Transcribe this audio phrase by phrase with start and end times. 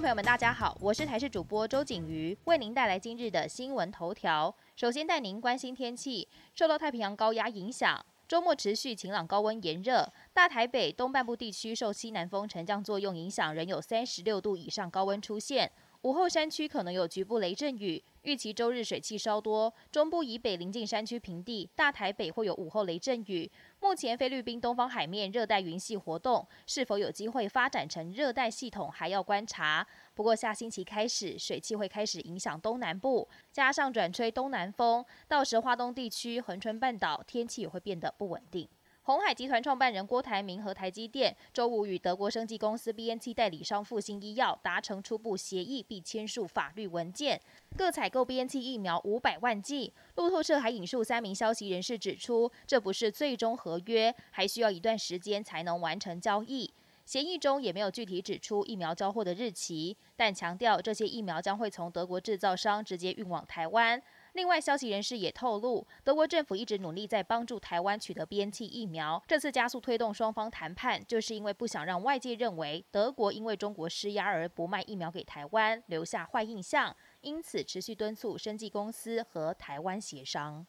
[0.00, 4.52] 朋友们，大家好，我是台视主播周景瑜，为您带来今日的新闻头条。
[4.74, 10.10] 首先带您关心天气，受到太平洋高压影响，周末持续晴朗、高温炎热。
[10.32, 15.70] 大台北东半部地区受西南风沉降作用影响，仍有三十六度以上高温出现。
[16.02, 19.70] 午后山区可能有局部雷阵雨，预期周日水汽稍多。
[19.92, 23.50] 中部以北临近山区平地，大台北会有午后雷阵雨。
[23.80, 29.86] 目前菲律宾东方海面热带云系活动，是否有机会发展成热带系统还要观察。
[30.14, 38.66] 不过下星期开始，水汽会开始影响东南部，加上转吹东南风，到时华东地区、恒春半岛天气也会变得不稳定。
[39.10, 47.40] 红海集团创办人郭台铭和台积电周五与德国生技公司 BNT 代理商复星医药达成初步协议，并签署法律文件，
[47.76, 49.92] 各采购 BNT 疫苗五百万剂。
[50.14, 56.72] 路透社还引述三名消息人士指出，这不是最终合约，还需要一段时间才能完成交易。
[57.04, 64.00] 协议中也没有具体指出疫苗交货的日期，但强调这些疫苗将会从德国制造商直接运往台湾。
[64.32, 69.20] 另外，消息人士也透露，德国政府一直努力在帮助台湾取得 BNT 疫苗。
[69.26, 76.96] 这次加速推动双方谈判，就是因为不想让外界认为德国因为中国施压而不卖疫苗给台湾，留下坏印象。
[77.22, 80.64] 因此，持续敦促生技公司和台湾协商。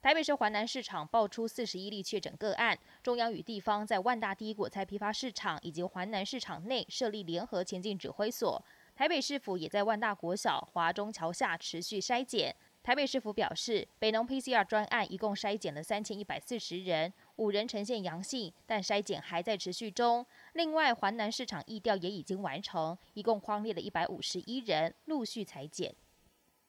[0.00, 8.62] 台北市环南市场爆出四十一例确诊个案，中央与地方在万大第一果菜批发市场以及环南市场内设立联合前进指挥所。
[8.94, 12.54] 台北市府也在万大国小、华中桥下持续筛检。
[12.84, 20.26] 台北市府表示，北农 PCR 专案一共筛检了三千一百四十人，五人呈现阳性，但筛检还在持续中。
[20.52, 25.94] 另外，环南市场疫调也已经完成，一共框列了一百五十一人，陆续裁剪。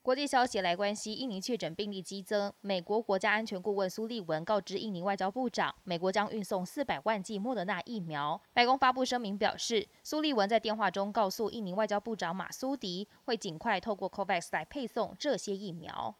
[0.06, 2.52] 国际消息来关系，印尼确诊病例激增。
[2.60, 8.40] 美国国家安全顾问苏利文告知印尼外交部长，美国将运送四百万剂莫德纳疫苗。
[8.52, 16.14] 白宫发布声明表示，苏利文在电话中告诉印尼外交部长马苏迪，会尽快透过 COVAX 来配送这些疫苗。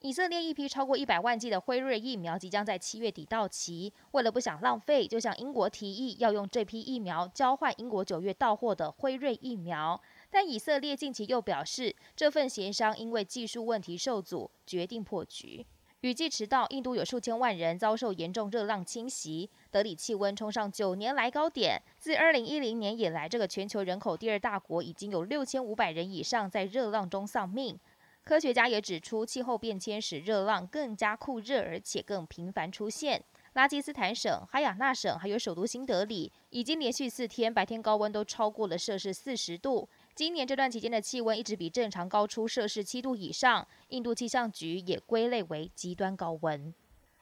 [0.00, 9.98] 以色列一批超过一百万剂的辉瑞疫苗即将在七月底到期，为了不想浪费，就向英国提议要用这批疫苗交换英国九月到货的辉瑞疫苗。
[10.30, 15.64] 但以色列近期又表示，这份协商因为技术问题受阻，决定破局。
[16.02, 21.80] 雨季迟到，印度有数千万人遭受严重热浪侵袭，德里气温冲上九年来高点。
[21.96, 27.78] 自二零一零年以来，这个全球人口第二大国已经有六千五百人以上在热浪中丧命。
[28.24, 33.22] 科学家也指出，气候变迁使热浪更加酷热，而且更频繁出现。
[33.52, 39.88] 拉基斯坦省、哈雅纳省还有首都新德里，已经连续四天白天高温都超过了摄氏四十度。
[40.14, 46.74] 今年这段期间的气温一直比正常高出摄氏七度以上，印度气象局也归类为极端高温。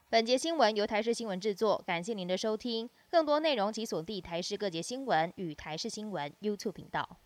[0.09, 2.89] 本节新闻由台视新闻制作，感谢您的收听。
[3.11, 7.17] 更多内容请锁定台视各节新闻与台视新闻 YouTube 频道。